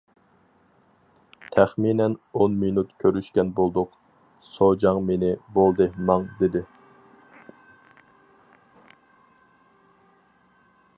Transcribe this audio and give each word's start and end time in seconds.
تەخمىنەن 1.55 2.15
ئون 2.39 2.55
مىنۇت 2.63 2.95
كۆرۈشكەن 3.03 3.51
بولدۇق، 3.59 3.93
سوجاڭ 4.49 5.03
مېنى: 5.11 5.31
«بولدى، 5.59 5.89
ماڭ!» 6.09 6.27
دېدى. 6.43 6.65